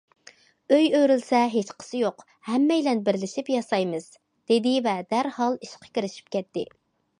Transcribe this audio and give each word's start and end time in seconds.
ئۆي 0.75 0.87
ئۆرۈلسە 0.99 1.41
ھېچقىسى 1.55 2.01
يوق، 2.03 2.23
ھەممەيلەن 2.47 3.05
بىرلىشىپ 3.09 3.53
ياسايمىز، 3.57 4.09
دېدى 4.25 4.75
ۋە 4.89 4.97
دەرھال 5.15 5.63
ئىشقا 5.67 5.95
كىرىشىپ 5.99 6.37
كەتتى. 6.39 6.69